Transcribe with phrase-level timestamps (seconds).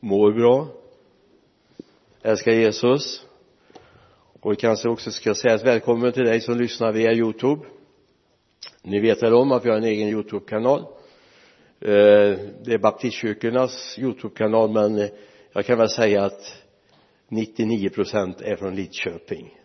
[0.00, 0.68] mår bra
[2.22, 3.26] älskar Jesus.
[4.40, 7.66] Och vi kanske också ska säga välkommen till dig som lyssnar via youtube.
[8.82, 10.80] Ni vet väl om att vi har en egen youtube-kanal.
[11.80, 15.08] Eh, det är baptistkyrkornas youtube-kanal men eh,
[15.52, 16.54] jag kan väl säga att
[17.28, 19.56] 99 procent är från Lidköping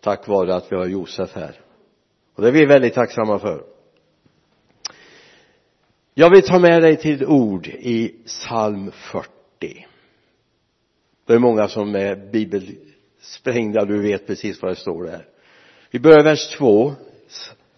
[0.00, 1.60] tack vare att vi har Josef här.
[2.34, 3.64] Och det är vi väldigt tacksamma för.
[6.14, 9.84] Jag vill ta med dig till ord i psalm 40 det.
[11.34, 15.26] Är många som är bibelsprängda du vet precis vad det står där.
[15.90, 16.92] Vi börjar vers 2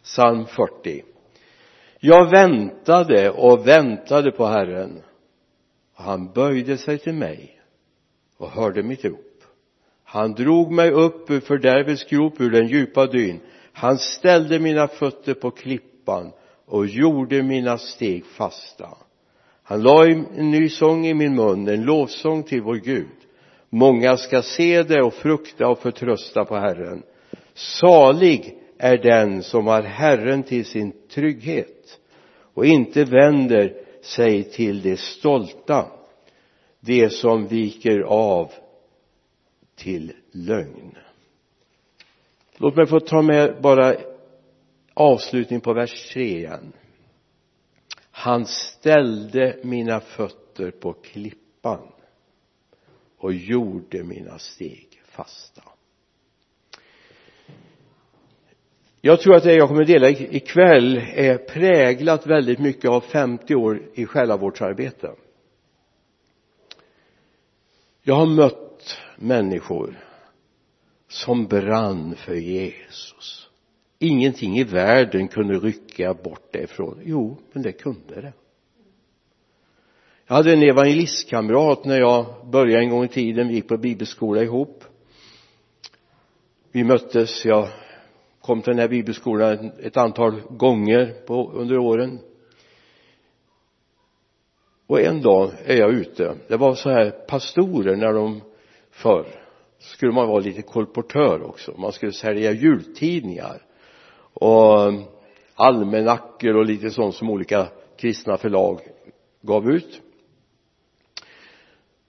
[0.03, 1.03] psalm 40
[2.05, 5.03] jag väntade och väntade på Herren.
[5.97, 7.61] Och han böjde sig till mig
[8.37, 9.45] och hörde mitt rop.
[10.05, 13.41] Han drog mig upp ur fördärvets grop ur den djupa dyn.
[13.73, 16.33] Han ställde mina fötter på klippan
[16.67, 18.89] och gjorde mina steg fasta
[19.63, 23.07] han la en ny sång i min mun en lovsång till vår Gud.
[23.71, 27.03] Många ska se det och frukta och förtrösta på Herren.
[27.55, 32.01] Salig är den som har Herren till sin trygghet
[32.55, 35.87] och inte vänder sig till de stolta
[36.81, 38.53] de som viker av
[39.77, 40.99] till lögn.
[42.57, 43.95] Låt mig få ta med bara
[44.95, 46.73] avslutning på vers 3 igen
[48.23, 51.93] han ställde mina fötter på klippan
[53.19, 55.63] och gjorde mina steg fasta.
[59.01, 63.83] Jag tror att det jag kommer dela ikväll är präglat väldigt mycket av 50 år
[63.95, 65.15] i själavårdsarbete.
[68.03, 69.99] Jag har mött människor
[71.09, 73.51] som brann för Jesus
[74.03, 78.33] ingenting i världen kunde rycka bort det ifrån jo men det kunde det.
[80.27, 83.49] Jag hade en evangelistkamrat när jag började en gång i tiden.
[83.49, 84.85] Vi gick på bibelskola ihop.
[86.73, 87.45] Vi möttes.
[87.45, 87.69] Jag
[88.41, 92.19] kom till den här bibelskolan ett antal gånger på, under åren.
[94.87, 96.35] Och en dag är jag ute.
[96.49, 98.41] Det var så här pastorer när de
[98.91, 99.27] förr
[99.79, 101.75] skulle man vara lite kolportör också.
[101.79, 103.63] Man skulle sälja jultidningar
[104.33, 104.93] och
[105.55, 108.81] almanackor och lite sånt som olika kristna förlag
[109.41, 110.01] gav ut.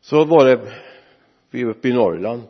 [0.02, 0.74] Så var det
[1.50, 2.44] vi var uppe i Norrland.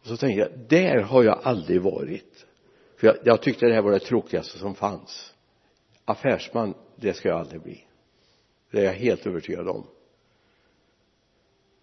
[0.00, 2.46] Och så tänkte jag där har jag aldrig varit.
[2.96, 5.34] För jag, jag tyckte det här var det tråkigaste som fanns.
[6.04, 7.84] Affärsman det ska jag aldrig bli.
[8.70, 9.86] Det är jag helt övertygad om.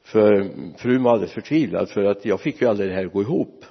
[0.03, 3.21] För frun var alldeles förtvivlad för att jag fick ju aldrig det här att gå
[3.21, 3.65] ihop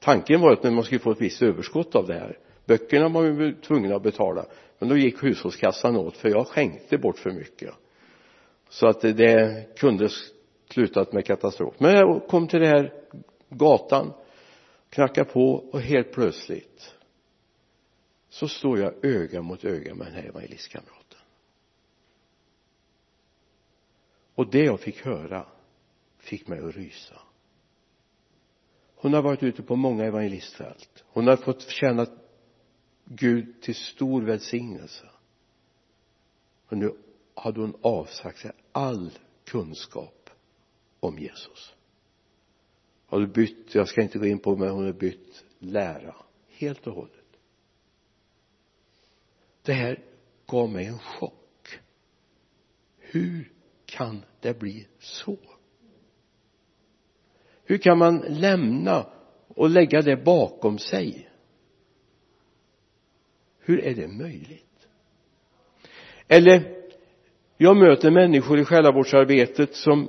[0.00, 2.38] tanken var att man skulle få ett visst överskott av det här.
[2.64, 4.46] Böckerna var vi tvungna att betala
[4.78, 7.74] men då gick hushållskassan åt för jag skänkte bort för mycket.
[8.68, 10.08] Så att det kunde
[10.70, 11.74] slutat med katastrof.
[11.78, 12.92] Men jag kom till den här
[13.48, 14.12] gatan
[14.90, 16.94] knackade på och helt plötsligt
[18.28, 21.00] så står jag öga mot öga med den här evangelistkamraten
[24.34, 25.46] och det jag fick höra
[26.18, 27.20] fick mig att rysa
[29.00, 32.06] hon har varit ute på många evangelistfält hon har fått känna
[33.04, 35.10] Gud till stor välsignelse.
[36.66, 36.92] Och nu
[37.34, 39.10] hade hon avsagt sig all
[39.44, 40.30] kunskap
[41.00, 41.74] om Jesus.
[43.06, 46.16] Har du bytt, jag ska inte gå in på men hon har bytt lära
[46.48, 47.14] helt och hållet.
[49.62, 50.04] Det här
[50.46, 51.80] gav mig en chock.
[52.98, 53.52] Hur
[53.84, 55.38] kan det bli så?
[57.70, 59.06] Hur kan man lämna
[59.48, 61.28] och lägga det bakom sig?
[63.58, 64.88] Hur är det möjligt?
[66.28, 66.84] Eller
[67.56, 70.08] jag möter människor i själavårdsarbetet som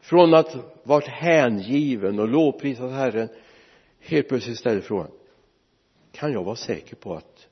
[0.00, 3.28] från att varit hängiven och lovprisat Herren
[3.98, 5.10] helt plötsligt ställer frågan
[6.12, 7.48] kan jag vara säker på att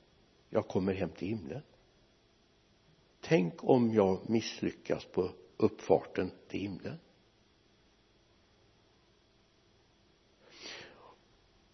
[0.50, 1.62] jag kommer hem till himlen?
[3.20, 6.98] Tänk om jag misslyckas på uppfarten till himlen.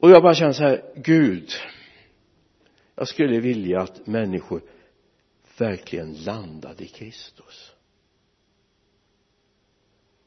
[0.04, 1.50] Och jag bara känner så här Gud
[2.94, 4.62] jag skulle vilja att människor
[5.58, 7.72] verkligen landade i Kristus.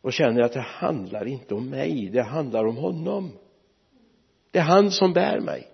[0.01, 3.31] Och känner att det handlar inte om mig det handlar om honom.
[4.51, 5.67] Det är han som bär mig.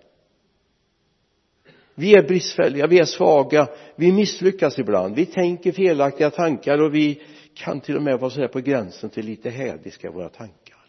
[1.94, 7.22] Vi är bristfälliga, vi är svaga, vi misslyckas ibland, vi tänker felaktiga tankar och vi
[7.54, 10.84] kan till och med vara sådär på gränsen till lite hädiska i våra tankar.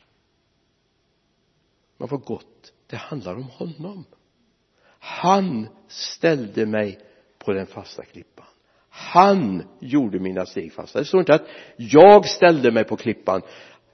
[1.97, 4.05] Man får gott det handlar om honom.
[4.99, 6.99] Han ställde mig
[7.37, 8.45] på den fasta klippan.
[8.89, 10.99] Han gjorde mina steg fasta.
[10.99, 13.41] Det står inte att jag ställde mig på klippan.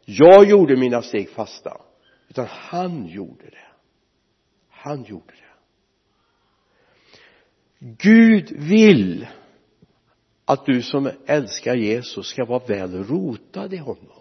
[0.05, 1.81] Jag gjorde mina steg fasta.
[2.29, 3.67] Utan han gjorde det.
[4.69, 5.51] Han gjorde det.
[7.79, 9.27] Gud vill
[10.45, 14.20] att du som älskar Jesus ska vara väl rotad i honom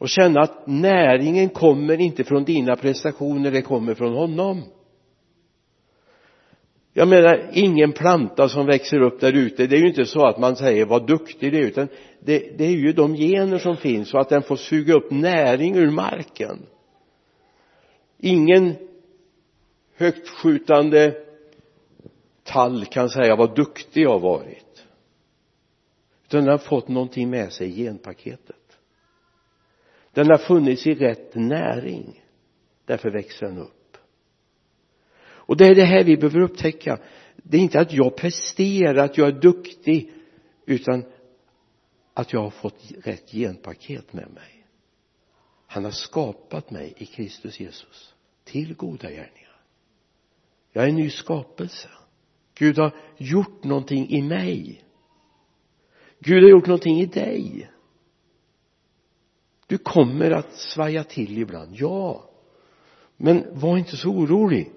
[0.00, 4.62] och känna att näringen kommer inte från dina prestationer, det kommer från honom.
[6.92, 10.38] Jag menar ingen planta som växer upp där ute det är ju inte så att
[10.38, 11.88] man säger vad duktig du är utan
[12.20, 15.76] det, det är ju de gener som finns och att den får suga upp näring
[15.76, 16.66] ur marken.
[18.18, 18.74] Ingen
[19.96, 21.14] högtskjutande
[22.44, 24.84] tall kan säga vad duktig jag har varit.
[26.26, 28.59] Utan den har fått någonting med sig i genpaketet
[30.12, 32.24] den har funnits i rätt näring.
[32.84, 33.96] Därför växer den upp.
[35.22, 36.98] Och det är det här vi behöver upptäcka.
[37.36, 40.12] Det är inte att jag presterar, att jag är duktig
[40.66, 41.04] utan
[42.14, 44.66] att jag har fått rätt genpaket med mig.
[45.66, 48.14] Han har skapat mig i Kristus Jesus
[48.44, 49.60] till goda gärningar.
[50.72, 51.88] Jag är en ny skapelse.
[52.54, 54.84] Gud har gjort någonting i mig.
[56.18, 57.70] Gud har gjort någonting i dig
[59.70, 62.24] du kommer att svaja till ibland, ja.
[63.16, 64.70] Men var inte så orolig.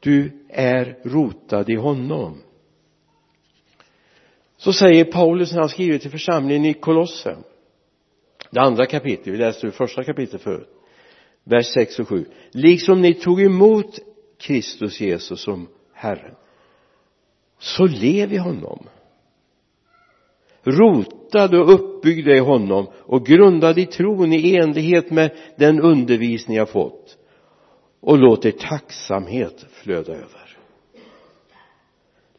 [0.00, 2.42] Du är rotad i honom.
[4.56, 7.44] Så säger Paulus när han skriver till församlingen i Kolossen
[8.50, 10.68] det andra kapitlet, vi läste det första kapitlet förut
[11.44, 13.98] vers 6 och 7 liksom ni tog emot
[14.38, 16.34] Kristus Jesus som Herren
[17.58, 18.88] så lev i honom
[21.34, 26.68] rotad och uppbyggd i honom och grundad i tron i enlighet med den undervisning jag
[26.68, 27.18] fått.
[28.00, 30.58] Och låt er tacksamhet flöda över.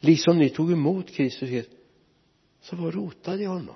[0.00, 1.66] Liksom ni tog emot Kristus
[2.60, 3.74] så var rotad i honom.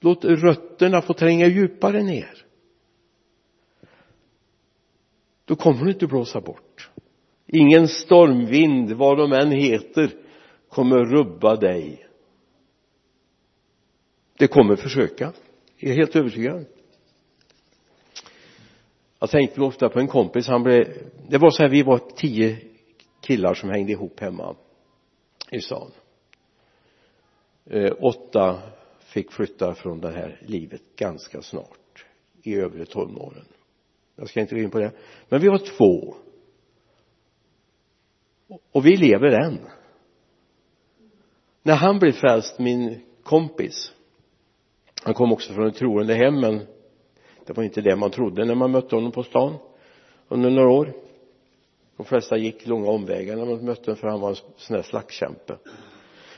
[0.00, 2.46] Låt rötterna få tränga djupare ner.
[5.44, 6.90] Då kommer du inte blåsa bort.
[7.46, 10.10] Ingen stormvind vad de än heter
[10.68, 12.05] kommer rubba dig
[14.38, 15.32] det kommer försöka.
[15.76, 16.66] Jag är helt övertygad.
[19.18, 20.46] Jag tänkte ofta på en kompis.
[20.46, 20.86] Han blev
[21.28, 22.58] det var så här vi var tio
[23.20, 24.56] killar som hängde ihop hemma
[25.50, 25.90] i stan.
[27.64, 28.62] Eh, åtta
[28.98, 32.06] fick flytta från det här livet ganska snart
[32.42, 33.44] i övre tonåren.
[34.16, 34.92] Jag ska inte gå in på det.
[35.28, 36.16] Men vi var två.
[38.72, 39.58] Och vi lever än.
[41.62, 43.92] När han blev frälst min kompis
[45.06, 46.60] han kom också från ett troende hem men
[47.46, 49.54] det var inte det man trodde när man mötte honom på stan
[50.28, 50.92] under några år.
[51.96, 54.82] De flesta gick långa omvägar när man mötte honom för han var en sån där
[54.82, 55.56] slagskämpe.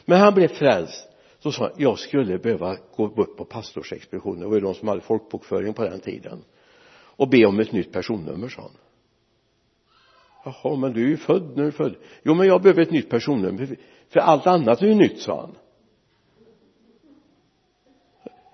[0.05, 1.09] Men han blev frälst.
[1.39, 4.41] Så sa han jag skulle behöva gå upp på pastorsexpeditionen.
[4.41, 6.45] Det var ju de som hade folkbokföring på den tiden.
[6.91, 8.77] Och be om ett nytt personnummer sa han.
[10.45, 11.95] Jaha men du är ju född när du är född.
[12.23, 13.77] Jo men jag behöver ett nytt personnummer
[14.09, 15.55] för allt annat är ju nytt sa han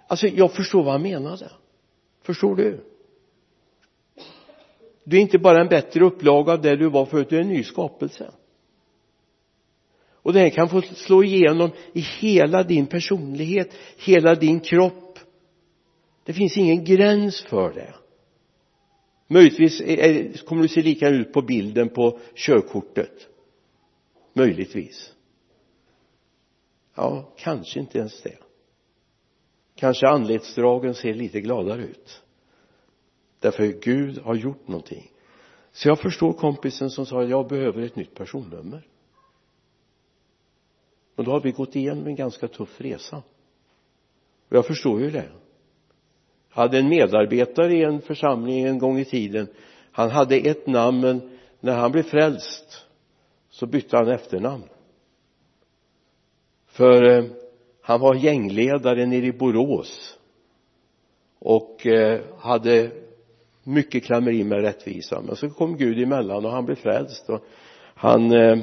[0.07, 1.51] alltså jag förstår vad han menade.
[2.23, 2.85] Förstår du?
[5.05, 7.49] Du är inte bara en bättre upplaga av det du var förut, du är en
[7.49, 8.31] ny skapelse.
[10.25, 15.19] Och det här kan få slå igenom i hela din personlighet, hela din kropp.
[16.25, 17.95] Det finns ingen gräns för det.
[19.27, 23.29] Möjligtvis kommer du se lika ut på bilden på körkortet.
[24.33, 25.13] Möjligtvis.
[26.95, 28.44] Ja, kanske inte ens det
[29.75, 32.23] kanske anletsdragen ser lite gladare ut.
[33.39, 35.11] Därför Gud har gjort någonting.
[35.73, 38.87] Så jag förstår kompisen som sa jag behöver ett nytt personnummer.
[41.17, 43.23] Och då har vi gått igenom en ganska tuff resa.
[44.49, 45.29] Och jag förstår ju det.
[46.49, 49.49] Jag hade en medarbetare i en församling en gång i tiden.
[49.93, 52.87] Han hade ett namn men när han blev frälst
[53.51, 54.69] så bytte han efternamn.
[56.67, 57.25] För eh,
[57.87, 60.19] han var gängledare nere i Borås
[61.39, 62.91] och eh, hade
[63.65, 65.21] mycket klammeri med rättvisa.
[65.21, 67.45] Men så kom Gud emellan och han blev frälst och
[67.95, 68.59] han eh,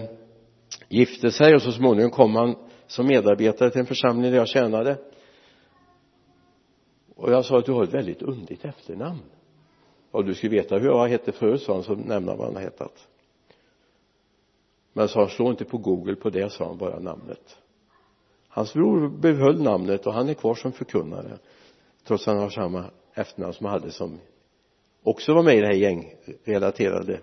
[0.89, 2.55] gifte sig och så småningom kom han
[2.87, 4.97] som medarbetare till en församling där jag tjänade.
[7.15, 9.23] Och jag sa att du har ett väldigt underligt efternamn.
[10.11, 12.61] Och du skulle veta hur jag hette förut sa han så nämnde vad han har
[12.61, 13.07] hetat.
[14.93, 17.57] Men sa slå inte på google på det sa han bara namnet
[18.51, 21.37] hans bror behöll namnet och han är kvar som förkunnare
[22.07, 24.19] trots att han har samma efternamn som han hade som
[25.03, 27.19] också var med i de här gängrelaterade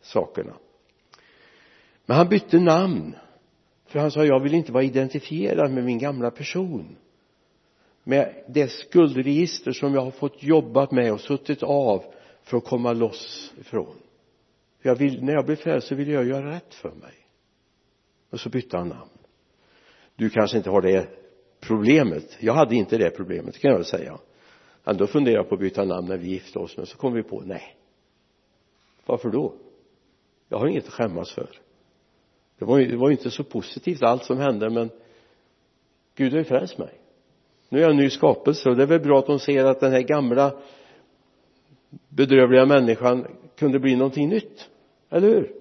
[0.00, 0.52] sakerna.
[2.06, 3.16] Men han bytte namn
[3.86, 6.96] för han sa jag vill inte vara identifierad med min gamla person
[8.04, 12.04] med det skuldregister som jag har fått jobbat med och suttit av
[12.42, 13.96] för att komma loss ifrån.
[14.82, 17.14] Jag vill, när jag blev frälst så ville jag göra rätt för mig.
[18.30, 19.15] Och så bytte han namn
[20.16, 21.08] du kanske inte har det
[21.60, 22.36] problemet.
[22.40, 24.18] Jag hade inte det problemet kan jag väl säga.
[24.84, 27.22] Ändå funderade jag på att byta namn när vi gifte oss men så kom vi
[27.22, 27.76] på nej.
[29.06, 29.54] Varför då?
[30.48, 31.48] Jag har inget att skämmas för.
[32.58, 34.90] Det var ju, det var ju inte så positivt allt som hände men
[36.14, 37.00] Gud har ju frälst mig.
[37.68, 39.80] Nu är jag en ny skapelse och det är väl bra att de ser att
[39.80, 40.56] den här gamla
[42.08, 44.70] bedrövliga människan kunde bli någonting nytt.
[45.10, 45.54] Eller hur?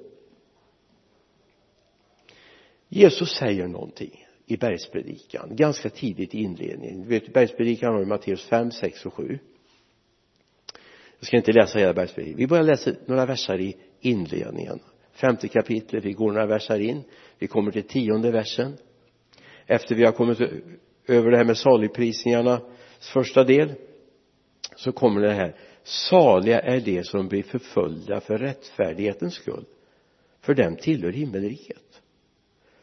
[2.87, 8.45] Jesus säger någonting i bergspredikan ganska tidigt i inledningen du vet bergspredikan har i Matteus
[8.45, 9.39] 5, 6 och 7
[11.19, 12.37] jag ska inte läsa hela bergspredikan.
[12.37, 14.79] Vi börjar läsa några verser i inledningen.
[15.11, 17.03] Femte kapitlet vi går några verser in.
[17.39, 18.77] Vi kommer till tionde versen.
[19.65, 20.39] Efter vi har kommit
[21.07, 22.61] över det här med saligprisningarnas
[23.13, 23.73] första del
[24.75, 25.55] så kommer det här.
[25.83, 29.65] Saliga är de som blir förföljda för rättfärdighetens skull
[30.41, 32.01] för dem tillhör himmelriket.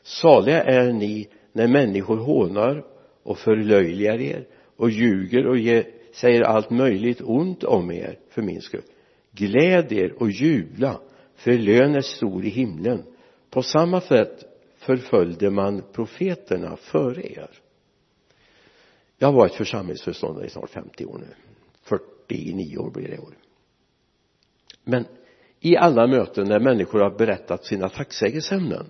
[0.02, 2.84] Saliga är ni när människor hånar
[3.22, 8.60] och förlöjligar er och ljuger och ger, säger allt möjligt ont om er för min
[8.60, 8.82] skull.
[9.30, 11.00] Gläd er och jubla
[11.34, 13.02] för lön är stor i himlen.
[13.50, 14.44] På samma sätt
[14.76, 17.50] förföljde man profeterna före er.
[19.18, 21.34] Jag har varit församlingsföreståndare i snart 50 år nu.
[22.28, 23.34] 49 år blir det i år.
[24.84, 25.06] Men
[25.60, 28.86] i alla möten när människor har berättat sina tacksägelseämnen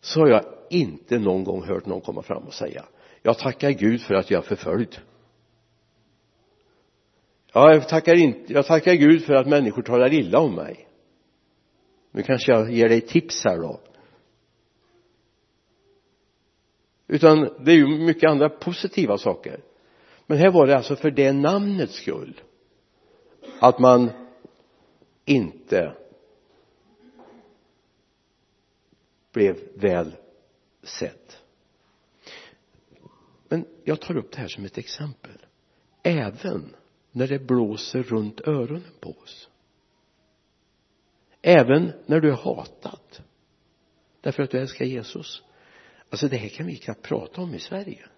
[0.00, 2.84] så har jag inte någon gång hört någon komma fram och säga
[3.26, 4.96] jag tackar Gud för att jag är förföljd.
[7.52, 10.88] Ja, jag tackar inte, jag tackar Gud för att människor talar illa om mig.
[12.10, 13.80] Nu kanske jag ger dig tips här då.
[17.06, 19.60] Utan det är ju mycket andra positiva saker.
[20.26, 22.40] Men här var det alltså för det namnets skull
[23.60, 24.10] att man
[25.24, 25.96] inte
[29.32, 30.16] blev väl
[30.84, 31.42] sätt.
[33.48, 35.46] Men jag tar upp det här som ett exempel.
[36.02, 36.76] Även
[37.12, 39.48] när det blåser runt öronen på oss.
[41.42, 43.00] Även när du är hatad
[44.20, 45.42] därför att du älskar Jesus.
[46.10, 48.08] Alltså det här kan vi knappt prata om i Sverige.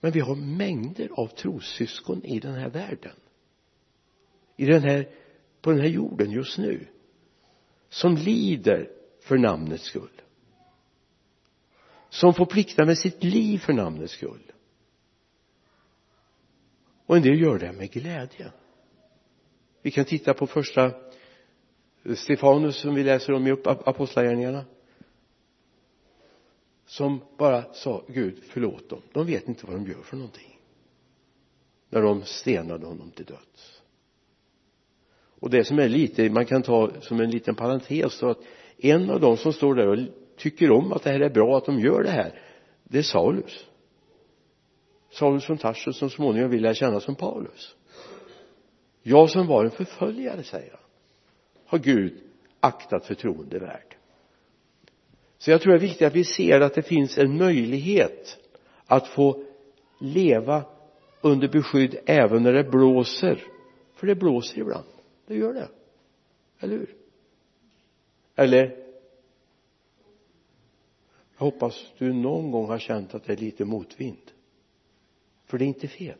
[0.00, 3.16] Men vi har mängder av trossyskon i den här världen.
[4.56, 5.08] I den här
[5.60, 6.86] på den här jorden just nu.
[7.88, 8.90] Som lider
[9.20, 10.22] för namnets skull
[12.08, 14.52] som får plikta med sitt liv för namnets skull.
[17.06, 18.52] Och en del gör det med glädje.
[19.82, 20.92] Vi kan titta på första
[22.16, 24.64] Stefanus som vi läser om i apostlagärningarna.
[26.86, 29.02] Som bara sa Gud förlåt dem.
[29.12, 30.60] De vet inte vad de gör för någonting.
[31.88, 33.82] När de stenade honom till döds.
[35.40, 38.38] Och det som är lite man kan ta som en liten parentes så att
[38.78, 39.98] en av dem som står där och
[40.38, 42.42] tycker om att det här är bra att de gör det här.
[42.84, 43.66] Det är Saulus.
[45.10, 47.74] Saulus från Tarsus som småningom vill lära känna som Paulus.
[49.02, 50.80] Jag som var en förföljare säger han
[51.66, 52.20] har Gud
[52.60, 53.96] aktat förtroende värd.
[55.38, 58.38] Så jag tror det är viktigt att vi ser att det finns en möjlighet
[58.86, 59.44] att få
[60.00, 60.64] leva
[61.20, 63.44] under beskydd även när det blåser.
[63.94, 64.86] För det blåser ibland.
[65.26, 65.68] Det gör det.
[66.60, 66.94] Eller hur?
[68.36, 68.87] Eller
[71.38, 74.32] jag hoppas du någon gång har känt att det är lite motvind.
[75.44, 76.18] För det är inte fel.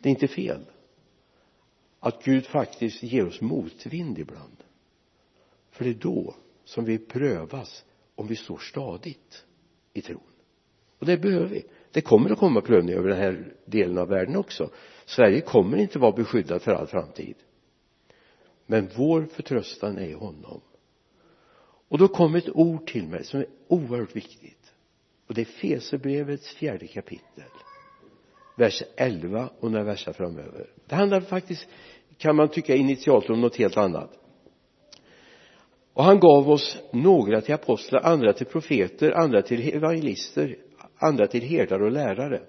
[0.00, 0.64] Det är inte fel
[2.00, 4.64] att Gud faktiskt ger oss motvind ibland.
[5.70, 9.44] För det är då som vi prövas om vi står stadigt
[9.92, 10.20] i tron.
[10.98, 11.64] Och det behöver vi.
[11.90, 14.70] Det kommer att komma prövningar över den här delen av världen också.
[15.04, 17.36] Sverige kommer inte vara beskyddat för all framtid.
[18.66, 20.60] Men vår förtröstan är i honom
[21.88, 24.72] och då kom ett ord till mig som är oerhört viktigt.
[25.28, 27.44] Och det är Fesebrevets fjärde kapitel
[28.56, 30.66] vers 11 och några verser framöver.
[30.86, 31.68] Det handlar faktiskt
[32.18, 34.10] kan man tycka initialt om något helt annat.
[35.92, 40.56] Och han gav oss några till apostlar, andra till profeter, andra till evangelister,
[40.96, 42.42] andra till herdar och lärare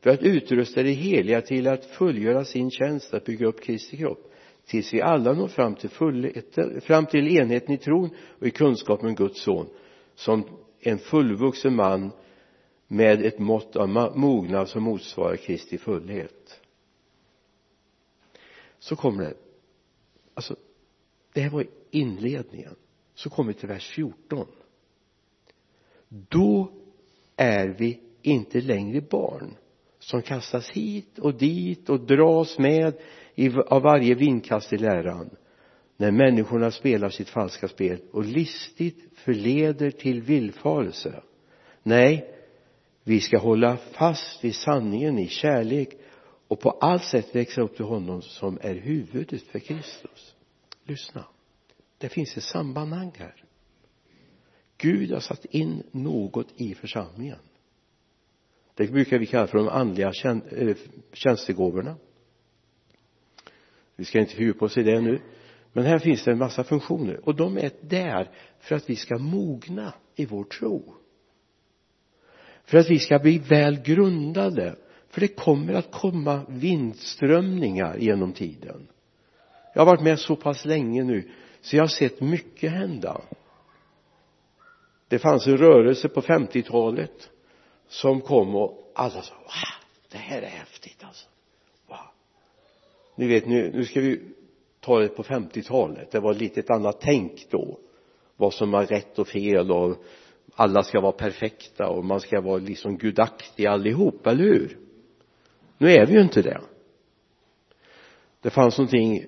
[0.00, 4.27] för att utrusta de heliga till att fullgöra sin tjänst att bygga upp Kristi kropp
[4.68, 9.04] tills vi alla når fram till, fullhet, fram till enheten i tron och i kunskap
[9.04, 9.68] om Guds son
[10.14, 10.44] som
[10.80, 12.10] en fullvuxen man
[12.88, 16.60] med ett mått av mognad som motsvarar Kristi fullhet.
[18.78, 19.34] Så kommer det
[20.34, 20.56] alltså
[21.32, 22.74] det här var inledningen.
[23.14, 24.46] Så kommer vi till vers 14
[26.08, 26.72] då
[27.36, 29.56] är vi inte längre barn
[29.98, 32.94] som kastas hit och dit och dras med
[33.38, 35.30] i, av varje vindkast i läran
[35.96, 41.22] när människorna spelar sitt falska spel och listigt förleder till villfarelse.
[41.82, 42.34] Nej
[43.04, 45.88] vi ska hålla fast vid sanningen i kärlek
[46.48, 50.34] och på allt sätt växa upp till honom som är huvudet för Kristus.
[50.84, 51.24] Lyssna.
[51.98, 53.44] Det finns ett sammanhang här.
[54.76, 57.38] Gud har satt in något i församlingen.
[58.74, 60.76] Det brukar vi kalla för de andliga eh,
[61.12, 61.96] tjänstegåvorna
[63.98, 65.20] vi ska inte fördjupa oss i det nu.
[65.72, 67.28] Men här finns det en massa funktioner.
[67.28, 70.94] Och de är där för att vi ska mogna i vår tro.
[72.64, 74.76] För att vi ska bli väl grundade.
[75.08, 78.88] För det kommer att komma vindströmningar genom tiden.
[79.74, 83.20] Jag har varit med så pass länge nu så jag har sett mycket hända.
[85.08, 87.30] Det fanns en rörelse på 50-talet
[87.88, 89.78] som kom och alla sa wow
[90.10, 91.28] det här är häftigt alltså
[93.18, 94.20] ni vet nu, nu ska vi
[94.80, 97.78] ta det på 50-talet det var lite ett annat tänk då.
[98.36, 99.96] Vad som var rätt och fel och
[100.54, 104.78] alla ska vara perfekta och man ska vara liksom gudaktig allihop, eller hur?
[105.78, 106.60] Nu är vi ju inte det.
[108.40, 109.24] Det fanns någonting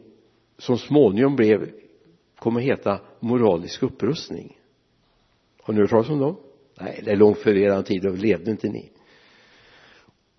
[0.58, 1.70] som småningom blev
[2.38, 4.58] kom att heta moralisk upprustning.
[5.62, 6.36] Har ni hört talas om dem?
[6.80, 8.90] Nej det är långt före eran tid då levde inte ni.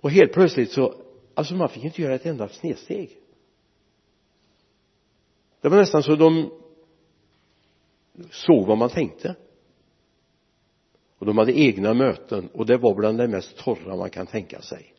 [0.02, 0.96] Och helt plötsligt så
[1.34, 3.18] alltså man fick inte göra ett enda snedsteg
[5.62, 6.52] det var nästan så de
[8.32, 9.36] såg vad man tänkte.
[11.18, 14.62] Och de hade egna möten och det var bland det mest torra man kan tänka
[14.62, 14.94] sig.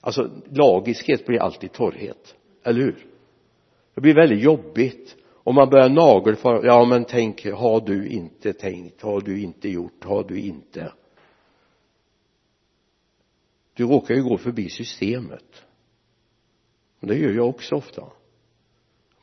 [0.00, 3.06] Alltså lagiskhet blir alltid torrhet eller hur?
[3.94, 5.16] Det blir väldigt jobbigt.
[5.32, 9.02] Om man börjar nagelfara ja men tänk har du inte tänkt?
[9.02, 10.04] Har du inte gjort?
[10.04, 10.92] Har du inte?
[13.74, 15.64] Du råkar ju gå förbi systemet.
[17.00, 18.02] Och det gör jag också ofta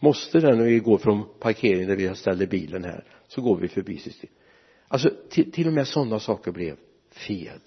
[0.04, 3.68] måste det när vi går från parkeringen där vi ställer bilen här så går vi
[3.68, 4.38] förbi systemet
[4.94, 6.78] alltså till, till och med sådana saker blev
[7.12, 7.60] fel.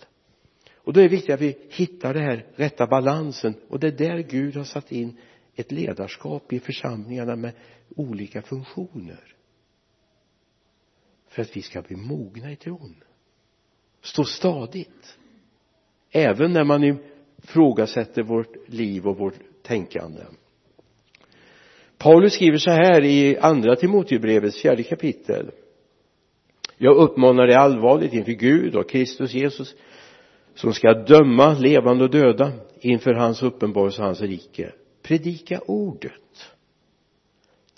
[0.75, 3.55] Och då är det viktigt att vi hittar den här rätta balansen.
[3.68, 5.16] Och det är där Gud har satt in
[5.55, 7.53] ett ledarskap i församlingarna med
[7.96, 9.35] olika funktioner.
[11.29, 12.94] För att vi ska bli mogna i tron.
[14.03, 15.18] Stå stadigt.
[16.11, 16.99] Även när man
[17.42, 20.22] ifrågasätter vårt liv och vårt tänkande.
[21.98, 25.50] Paulus skriver så här i andra Timoteusbrevets fjärde kapitel.
[26.76, 29.74] Jag uppmanar dig allvarligt inför Gud och Kristus Jesus
[30.54, 34.72] som ska döma levande och döda inför hans uppenbarelse och hans rike.
[35.02, 36.50] Predika ordet.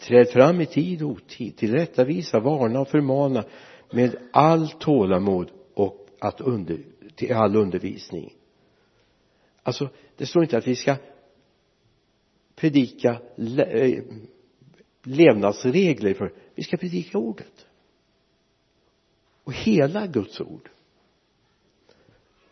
[0.00, 3.44] Träd fram i tid och otid tillrättavisa, varna och förmana
[3.90, 6.78] med all tålamod och att under,
[7.14, 8.32] till all undervisning.
[9.62, 10.96] Alltså det står inte att vi ska
[12.58, 13.20] predika
[13.58, 14.04] eh,
[15.02, 17.66] levnadsregler för vi ska predika ordet.
[19.44, 20.70] Och hela Guds ord.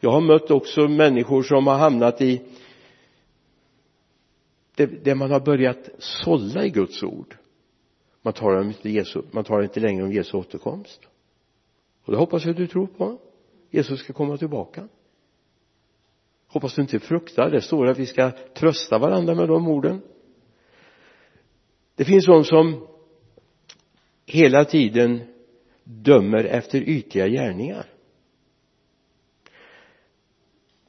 [0.00, 2.42] Jag har mött också människor som har hamnat i
[4.76, 7.36] där man har börjat sålla i Guds ord.
[8.22, 11.00] Man talar inte, Jesu, man talar inte längre om Jesu återkomst.
[12.04, 13.18] Och det hoppas jag att du tror på.
[13.70, 14.88] Jesus ska komma tillbaka
[16.56, 17.50] hoppas du inte fruktar.
[17.50, 20.02] Det står att vi ska trösta varandra med de orden.
[21.94, 22.86] Det finns de som
[24.26, 25.20] hela tiden
[25.84, 27.92] dömer efter ytliga gärningar.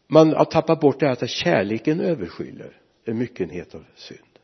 [0.08, 4.39] Man har tappat bort det här att kärleken överskyller en myckenhet av synd.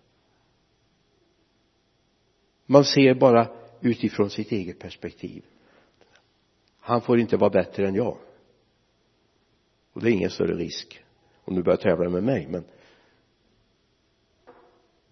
[2.66, 3.48] Man ser bara
[3.82, 5.44] utifrån sitt eget perspektiv.
[6.80, 8.18] Han får inte vara bättre än jag.
[9.94, 11.03] Och det är ingen större risk
[11.46, 12.64] om du börjar tävla med mig men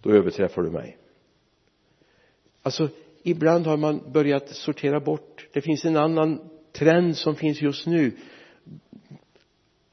[0.02, 0.98] då överträffar du mig.
[2.62, 2.89] Alltså
[3.24, 5.48] ibland har man börjat sortera bort.
[5.54, 8.12] Det finns en annan trend som finns just nu.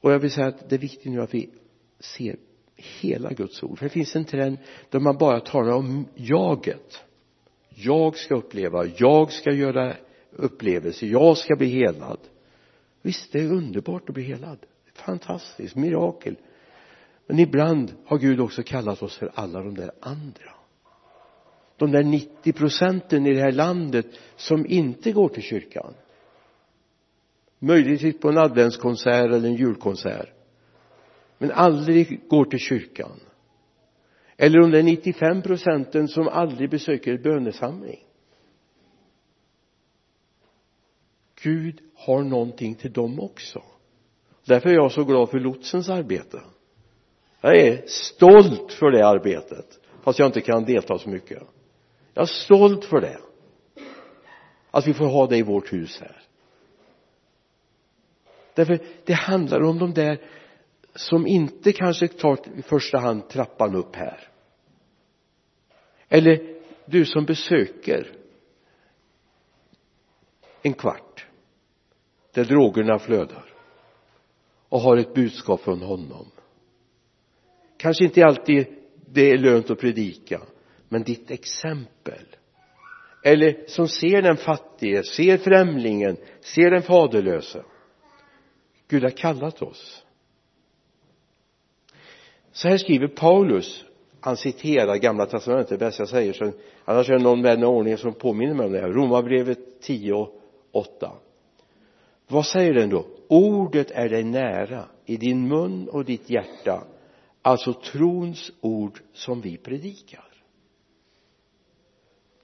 [0.00, 1.50] Och jag vill säga att det är viktigt nu att vi
[2.00, 2.36] ser
[2.76, 3.78] hela Guds ord.
[3.78, 4.58] För det finns en trend
[4.90, 7.04] där man bara talar om jaget.
[7.68, 9.96] Jag ska uppleva, jag ska göra
[10.30, 12.18] upplevelser, jag ska bli helad.
[13.02, 14.58] Visst det är underbart att bli helad
[15.00, 16.36] fantastiskt, mirakel.
[17.26, 20.50] Men ibland har Gud också kallat oss för alla de där andra.
[21.76, 24.06] De där 90 procenten i det här landet
[24.36, 25.94] som inte går till kyrkan.
[27.58, 30.32] Möjligtvis på en adventskonsert eller en julkonsert.
[31.38, 33.20] Men aldrig går till kyrkan.
[34.36, 38.04] Eller de där 95 procenten som aldrig besöker bönesamling.
[41.42, 43.62] Gud har någonting till dem också
[44.48, 46.40] därför är jag så glad för lotsens arbete.
[47.40, 51.42] Jag är stolt för det arbetet fast jag inte kan delta så mycket.
[52.14, 53.18] Jag är stolt för det.
[54.70, 56.22] Att vi får ha det i vårt hus här.
[58.54, 60.20] Därför det handlar om de där
[60.94, 64.28] som inte kanske tar i första hand trappan upp här.
[66.08, 68.12] Eller du som besöker
[70.62, 71.26] en kvart
[72.32, 73.47] där drogerna flödar
[74.68, 76.26] och har ett budskap från honom.
[77.76, 78.66] Kanske inte alltid
[79.06, 80.40] det är lönt att predika
[80.88, 82.24] men ditt exempel.
[83.22, 87.62] Eller som ser den fattige, ser främlingen, ser den faderlöse.
[88.88, 90.04] Gud har kallat oss.
[92.52, 93.84] Så här skriver Paulus.
[94.20, 96.52] Han citerar gamla testamentet bäst jag säger så
[96.84, 98.88] annars är det någon vän av ordningen som påminner mig om det här.
[98.88, 100.40] Romarbrevet 10 och
[100.72, 101.12] 8
[102.28, 103.06] vad säger den då?
[103.28, 106.84] Ordet är dig nära i din mun och ditt hjärta.
[107.42, 110.24] Alltså trons ord som vi predikar.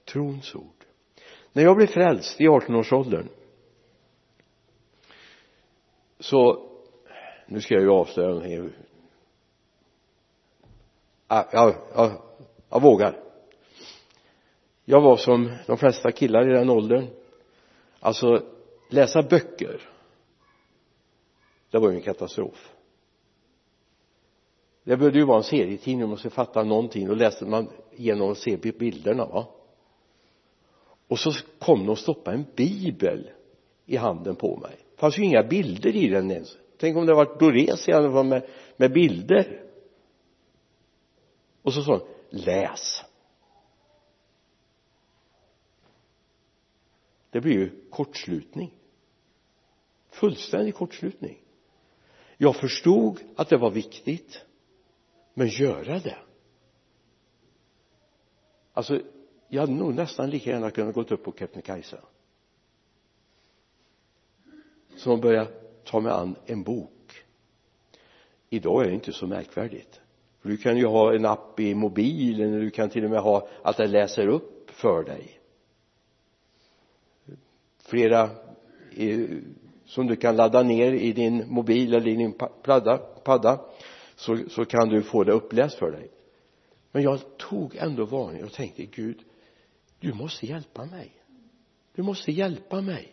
[0.05, 0.85] Trons ord.
[1.53, 3.27] När jag blev frälst i 18-årsåldern
[6.19, 6.69] så
[7.47, 8.73] nu ska jag ju avslöja någonting.
[11.27, 12.11] Jag, jag, jag,
[12.69, 13.19] jag vågar.
[14.85, 17.07] Jag var som de flesta killar i den åldern.
[17.99, 18.54] Alltså
[18.89, 19.81] läsa böcker
[21.75, 22.71] det var ju en katastrof.
[24.83, 28.37] Det behövde ju vara en serietidning man måste fatta någonting då läste man igenom och
[28.37, 29.47] se bilderna va.
[31.07, 33.29] Och så kom de och stoppade en bibel
[33.85, 34.75] i handen på mig.
[34.95, 36.57] Det fanns ju inga bilder i den ens.
[36.77, 39.63] Tänk om det varit Dores i alla fall med, med bilder.
[41.61, 42.05] Och så sa de,
[42.37, 43.03] läs.
[47.35, 48.73] Det blir ju kortslutning.
[50.09, 51.41] Fullständig kortslutning.
[52.37, 54.45] Jag förstod att det var viktigt
[55.33, 56.17] men göra det?
[58.73, 59.01] Alltså
[59.47, 61.99] jag hade nog nästan lika gärna kunnat gått upp på Kebnekaise.
[64.95, 65.47] Som att börja
[65.83, 67.23] ta mig an en bok.
[68.49, 70.01] Idag är det inte så märkvärdigt.
[70.41, 73.77] Du kan ju ha en app i mobilen du kan till och med ha att
[73.77, 75.39] det läser upp för dig
[77.85, 78.29] flera
[79.85, 83.61] som du kan ladda ner i din mobil eller i din padda, padda
[84.15, 86.09] så, så kan du få det uppläst för dig.
[86.91, 89.19] Men jag tog ändå varning och tänkte Gud
[89.99, 91.11] du måste hjälpa mig.
[91.95, 93.11] Du måste hjälpa mig.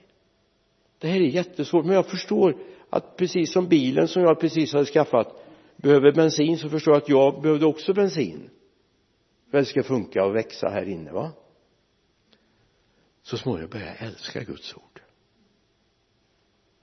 [0.98, 2.56] Det här är jättesvårt men jag förstår
[2.90, 5.36] att precis som bilen som jag precis hade skaffat
[5.76, 8.50] behöver bensin så förstår jag att jag behövde också bensin.
[9.50, 11.32] För att det ska funka och växa här inne va?
[13.22, 15.00] Så småningom började jag älska Guds ord.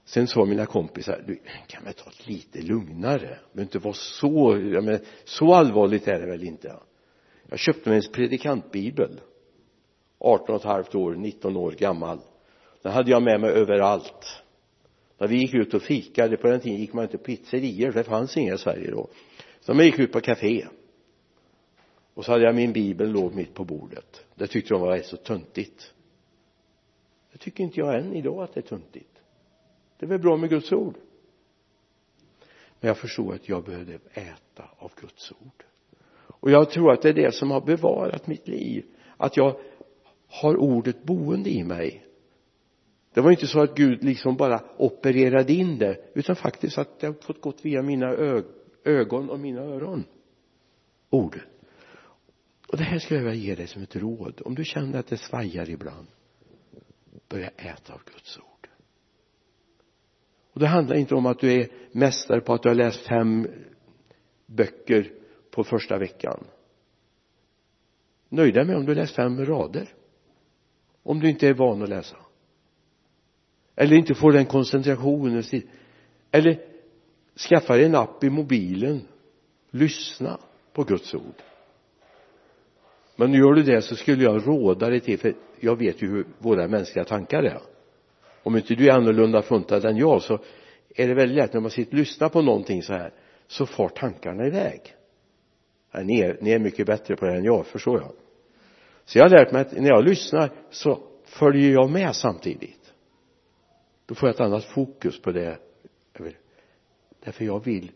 [0.04, 3.20] Sen sa mina kompisar du kan väl ta det lite lugnare?
[3.20, 6.76] Men behöver inte vara så ja, men, så allvarligt är det väl inte?
[7.48, 9.20] Jag köpte mig en predikantbibel.
[10.18, 12.20] 18 och ett halvt år 19 år gammal.
[12.82, 14.42] Den hade jag med mig överallt.
[15.18, 18.04] När vi gick ut och fikade på den tiden gick man inte på pizzerior det
[18.04, 19.10] fanns inga i Sverige då.
[19.60, 20.66] Så man gick ut på café.
[22.14, 24.24] Och så hade jag min bibel låg mitt på bordet.
[24.34, 25.92] Det tyckte de var rätt så töntigt
[27.32, 29.10] det tycker inte jag än idag att det är töntigt
[30.00, 30.94] det är väl bra med Guds ord.
[32.80, 35.64] Men jag förstod att jag behövde äta av Guds ord.
[36.26, 38.84] Och jag tror att det är det som har bevarat mitt liv
[39.16, 39.60] att jag
[40.28, 42.06] har ordet boende i mig.
[43.14, 47.06] Det var inte så att Gud liksom bara opererade in det utan faktiskt att det
[47.06, 48.14] har fått gått via mina
[48.84, 50.04] ögon och mina öron.
[51.10, 51.42] Ordet.
[52.68, 55.06] Och det här skulle jag vilja ge dig som ett råd om du känner att
[55.06, 56.06] det svajar ibland
[57.30, 58.68] börja äta av Guds ord.
[60.52, 63.48] Och det handlar inte om att du är mästare på att du har läst fem
[64.46, 65.12] böcker
[65.50, 66.44] på första veckan.
[68.28, 69.94] Nöj dig med om du har läst fem rader.
[71.02, 72.16] Om du inte är van att läsa.
[73.76, 75.42] Eller inte får den koncentrationen
[76.30, 76.64] eller
[77.48, 79.08] skaffa dig en app i mobilen.
[79.70, 80.38] Lyssna
[80.72, 81.42] på Guds ord.
[83.16, 86.26] Men gör du det så skulle jag råda dig till för jag vet ju hur
[86.38, 87.60] våra mänskliga tankar är.
[88.42, 90.38] Om inte du är annorlunda funtad än jag så
[90.94, 93.12] är det väldigt lätt när man sitter och lyssnar på någonting så här
[93.46, 94.80] så far tankarna iväg.
[95.92, 98.12] Ja, ni, är, ni är mycket bättre på det än jag förstår jag.
[99.04, 102.92] Så jag har lärt mig att när jag lyssnar så följer jag med samtidigt.
[104.06, 105.58] Då får jag ett annat fokus på det
[107.24, 107.90] därför jag vill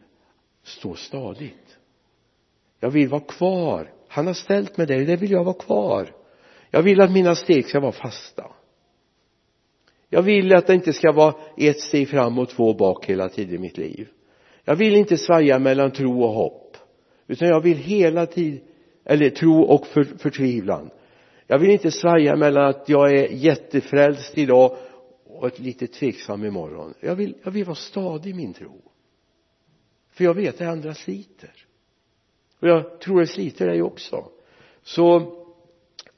[0.62, 1.78] stå stadigt.
[2.80, 3.92] Jag vill vara kvar.
[4.08, 6.14] Han har ställt mig där, det vill jag vara kvar
[6.74, 8.46] jag vill att mina steg ska vara fasta.
[10.08, 13.54] Jag vill att det inte ska vara ett steg fram och två bak hela tiden
[13.54, 14.08] i mitt liv.
[14.64, 16.76] Jag vill inte svaja mellan tro och hopp
[17.26, 18.60] utan jag vill hela tiden
[19.04, 20.90] eller tro och för, förtvivlan.
[21.46, 24.76] Jag vill inte svaja mellan att jag är jättefrälst idag
[25.26, 26.94] och ett lite tveksam imorgon.
[27.00, 28.82] Jag vill, jag vill vara stadig i min tro.
[30.10, 31.52] För jag vet att andra sliter.
[32.60, 34.28] Och jag tror det sliter dig också.
[34.82, 35.43] Så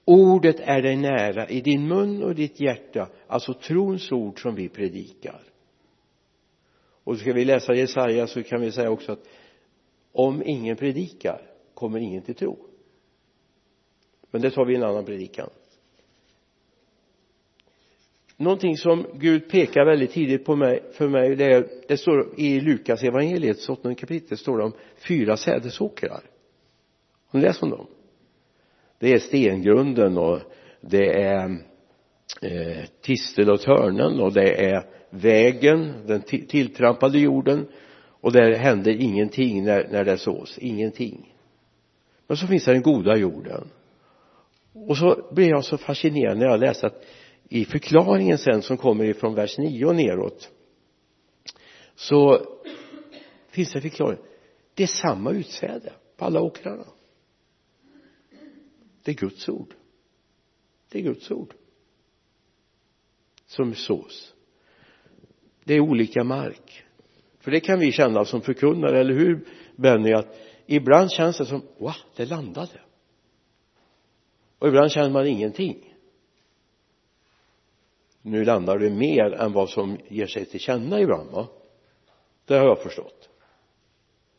[0.07, 4.69] ordet är dig nära i din mun och ditt hjärta alltså trons ord som vi
[4.69, 5.43] predikar.
[7.05, 9.29] Och ska vi läsa Jesaja så kan vi säga också att
[10.13, 11.43] om ingen predikar
[11.75, 12.59] kommer ingen till tro.
[14.31, 15.51] Men det tar vi i en annan predikan.
[18.37, 22.61] Någonting som Gud pekar väldigt tidigt på mig, för mig det, är, det står i
[22.61, 24.73] Lukas evangeliet, 8 kapitel står det om
[25.09, 26.23] fyra sädesåkrar.
[27.27, 27.87] Har ni läst om dem?
[28.99, 30.41] Det är stengrunden och
[30.81, 31.59] det är
[32.43, 37.67] eh, tistel och törnen och det är vägen, den tilltrampade jorden
[38.21, 41.35] och där händer ingenting när, när det sås, ingenting.
[42.27, 43.69] Men så finns det den goda jorden.
[44.73, 47.05] Och så blir jag så fascinerad när jag läser att
[47.49, 50.51] i förklaringen sen som kommer ifrån vers 9 och neråt
[51.95, 52.41] så
[53.51, 54.19] finns det förklaring.
[54.75, 56.85] Det är samma utsäde på alla åkrarna
[59.07, 59.75] det är Guds ord.
[60.89, 61.55] Det är Guds ord.
[63.47, 64.35] Som sås.
[65.65, 66.85] Det är olika mark.
[67.39, 71.63] För det kan vi känna som förkunnare, eller hur Benny att ibland känns det som,
[71.79, 72.81] wow, det landade.
[74.59, 75.95] Och ibland känner man ingenting.
[78.23, 81.49] Nu landar det mer än vad som ger sig till känna ibland va?
[82.45, 83.29] Det har jag förstått.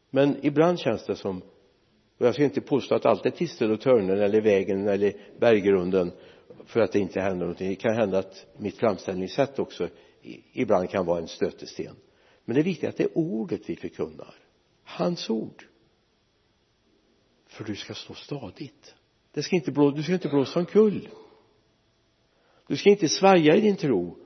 [0.10, 1.42] Men ibland känns det som
[2.18, 6.12] och jag ska inte påstå att allt är tistel och törnen eller vägen eller berggrunden
[6.66, 7.70] för att det inte händer någonting.
[7.70, 9.90] Det kan hända att mitt framställningssätt också
[10.54, 11.96] ibland kan vara en stötesten.
[12.46, 14.36] Men det är viktigt att det är ordet vi förkunnar.
[14.84, 15.66] Hans ord.
[17.48, 18.96] För du ska stå stadigt.
[19.34, 21.10] Det ska inte blå, du ska inte blåsa omkull.
[22.68, 24.18] Du ska inte svaja i din tro.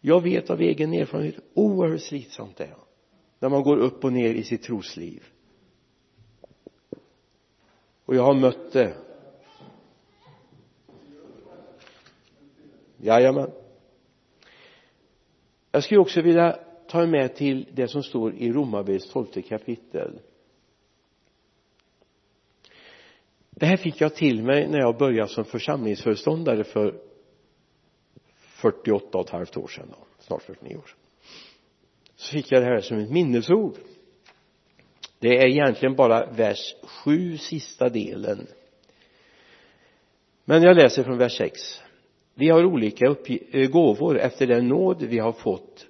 [0.00, 2.76] Jag vet av egen erfarenhet oerhört slitsamt det är
[3.38, 5.24] när man går upp och ner i sitt trosliv
[8.04, 8.96] och jag har mött det.
[12.96, 13.50] Jajamän.
[15.70, 20.20] Jag skulle också vilja ta med till det som står i Romarbrevets tolfte kapitel.
[23.50, 27.00] Det här fick jag till mig när jag började som församlingsföreståndare för
[28.34, 30.94] 48 och ett halvt år sedan då, snart 49 år
[32.16, 33.74] så fick jag det här som ett minnesord
[35.24, 38.46] det är egentligen bara vers 7 sista delen.
[40.44, 41.80] Men jag läser från vers 6
[42.34, 43.16] vi har olika
[43.50, 45.86] eh, gåvor efter den nåd vi har fått.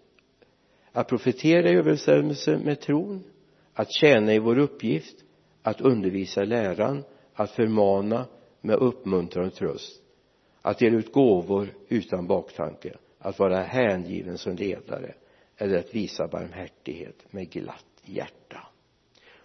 [0.93, 3.25] Att profetera i överensstämmelse med tron
[3.73, 5.17] att tjäna i vår uppgift
[5.63, 8.27] att undervisa läran att förmana
[8.61, 10.03] med uppmuntran och tröst
[10.63, 15.15] att dela ut gåvor utan baktanke att vara hängiven som ledare
[15.57, 18.74] eller att visa barmhärtighet med glatt hjärta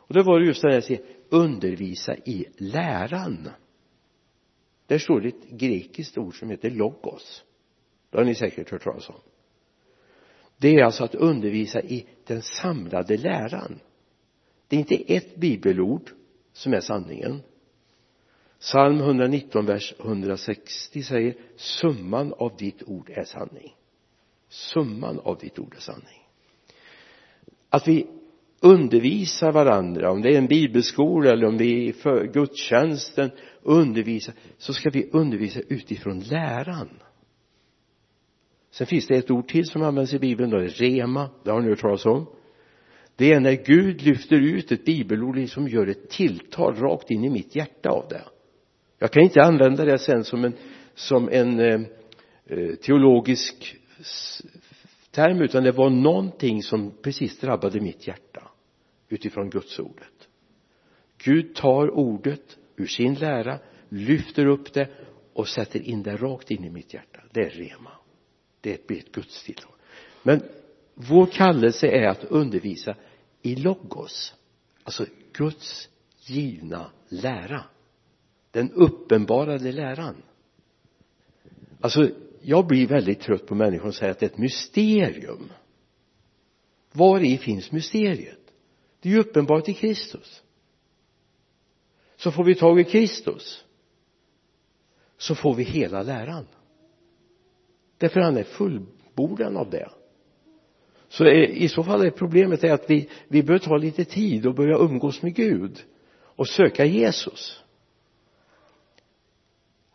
[0.10, 3.50] och då var det just det här undervisa i läran.
[4.88, 7.44] Där står det ett grekiskt ord som heter logos.
[8.10, 9.16] Det har ni säkert hört talas om.
[10.58, 13.80] Det är alltså att undervisa i den samlade läran.
[14.68, 16.12] Det är inte ett bibelord
[16.54, 17.42] som är sanningen.
[18.60, 23.76] Psalm 119 vers 160 säger summan av ditt ord är sanning.
[24.48, 26.28] Summan av ditt ord är sanning.
[27.70, 28.19] Att vi
[28.62, 30.12] undervisar varandra.
[30.12, 34.32] Om det är en bibelskola eller om det är för gudstjänsten undervisa.
[34.58, 36.90] Så ska vi undervisa utifrån läran.
[38.72, 41.30] Sen finns det ett ord till som används i bibeln då det är rema.
[41.44, 42.26] Det har ni hört talas om.
[43.16, 47.30] Det är när Gud lyfter ut ett bibelord som gör ett tilltal rakt in i
[47.30, 48.24] mitt hjärta av det.
[49.00, 50.54] Jag kan inte använda det sen som en
[50.96, 51.82] som en eh,
[52.46, 53.78] eh teologisk
[55.12, 58.49] term utan det var någonting som precis drabbade mitt hjärta
[59.10, 60.28] utifrån Guds ordet.
[61.18, 64.90] Gud tar ordet ur sin lära lyfter upp det
[65.34, 67.22] och sätter in det rakt in i mitt hjärta.
[67.32, 67.92] Det är rema.
[68.62, 69.76] Det är ett Guds tillhåll.
[70.24, 70.42] Men
[70.94, 72.96] vår kallelse är att undervisa
[73.42, 74.36] i logos
[74.90, 75.90] alltså Guds
[76.26, 77.64] givna lära.
[78.52, 80.16] Den uppenbarade läran.
[81.82, 82.10] Alltså
[82.42, 85.52] jag blir väldigt trött på människor som säger att det är ett mysterium.
[86.92, 88.39] Var i finns mysteriet?
[89.02, 90.44] Det är ju uppenbart i Kristus.
[92.18, 93.64] Så får vi tag i Kristus
[95.18, 96.48] så får vi hela läran.
[97.98, 99.90] Därför han är fullbordat av det.
[101.10, 104.56] Så i så fall är problemet är att vi, vi bör ta lite tid och
[104.56, 105.84] börja umgås med Gud
[106.22, 107.64] och söka Jesus.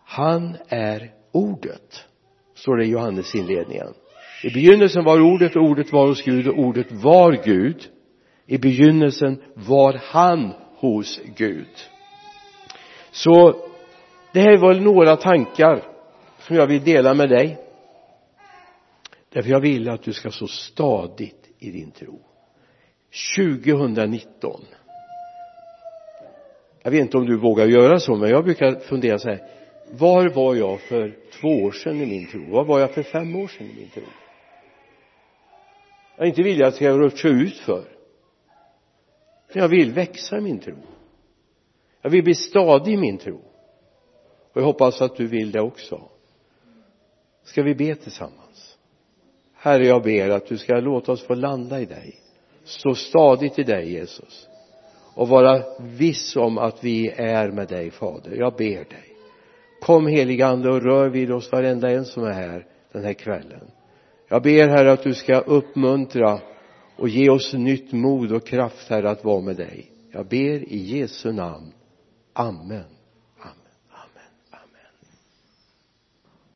[0.05, 2.07] Han är ordet
[2.55, 3.95] står det i Johannes inledningen.
[4.45, 7.89] I begynnelsen var ordet och ordet var hos Gud och ordet var Gud
[8.47, 11.69] i begynnelsen var han hos Gud.
[13.11, 13.57] Så
[14.33, 15.83] det här var några tankar
[16.39, 17.59] som jag vill dela med dig.
[19.33, 22.21] Därför jag vill att du ska stå stadigt i din tro.
[23.37, 24.61] 2019
[26.85, 29.41] jag vet inte om du vågar göra så men jag brukar fundera så här.
[29.91, 32.51] Var var jag för två år sedan i min tro?
[32.51, 34.03] Var var jag för fem år sedan i min tro?
[36.17, 37.85] Jag är inte villig att jag rutscha ut för
[39.55, 40.75] för jag vill växa i min tro.
[42.03, 43.37] Jag vill bli stadig i min tro.
[44.53, 46.01] Och jag hoppas att du vill det också.
[47.45, 48.79] Ska vi be tillsammans?
[49.55, 52.21] Herre jag ber att du ska låta oss få landa i dig.
[52.65, 54.49] Stå stadigt i dig Jesus.
[55.15, 58.37] Och vara viss om att vi är med dig fader.
[58.37, 59.17] Jag ber dig.
[59.81, 63.71] Kom heligande och rör vid oss varenda en som är här den här kvällen.
[64.29, 66.41] Jag ber herre att du ska uppmuntra
[66.97, 69.91] och ge oss nytt mod och kraft herre att vara med dig.
[70.13, 71.73] Jag ber i Jesu namn.
[72.33, 72.94] Amen.